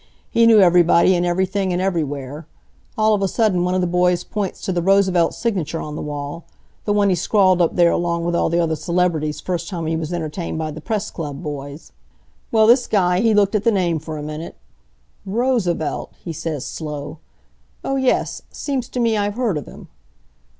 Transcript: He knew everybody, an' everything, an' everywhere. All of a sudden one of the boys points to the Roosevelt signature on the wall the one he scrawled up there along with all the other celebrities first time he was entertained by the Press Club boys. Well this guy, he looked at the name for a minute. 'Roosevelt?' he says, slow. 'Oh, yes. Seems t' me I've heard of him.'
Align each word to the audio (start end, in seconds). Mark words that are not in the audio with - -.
He 0.31 0.47
knew 0.47 0.59
everybody, 0.59 1.15
an' 1.15 1.25
everything, 1.25 1.71
an' 1.71 1.79
everywhere. 1.79 2.47
All 2.97 3.13
of 3.13 3.21
a 3.21 3.27
sudden 3.27 3.63
one 3.63 3.75
of 3.75 3.81
the 3.81 3.85
boys 3.85 4.23
points 4.23 4.59
to 4.61 4.71
the 4.71 4.81
Roosevelt 4.81 5.35
signature 5.35 5.79
on 5.79 5.95
the 5.95 6.01
wall 6.01 6.45
the 6.85 6.91
one 6.91 7.09
he 7.09 7.13
scrawled 7.15 7.61
up 7.61 7.75
there 7.75 7.91
along 7.91 8.25
with 8.25 8.33
all 8.35 8.49
the 8.49 8.59
other 8.59 8.75
celebrities 8.75 9.39
first 9.39 9.69
time 9.69 9.85
he 9.85 9.95
was 9.95 10.11
entertained 10.11 10.57
by 10.57 10.71
the 10.71 10.81
Press 10.81 11.11
Club 11.11 11.43
boys. 11.43 11.91
Well 12.51 12.65
this 12.65 12.87
guy, 12.87 13.19
he 13.19 13.35
looked 13.35 13.53
at 13.53 13.63
the 13.63 13.71
name 13.71 13.99
for 13.99 14.17
a 14.17 14.23
minute. 14.23 14.55
'Roosevelt?' 15.23 16.13
he 16.25 16.33
says, 16.33 16.65
slow. 16.65 17.19
'Oh, 17.83 17.95
yes. 17.95 18.41
Seems 18.49 18.89
t' 18.89 18.99
me 18.99 19.15
I've 19.17 19.35
heard 19.35 19.55
of 19.55 19.67
him.' 19.67 19.87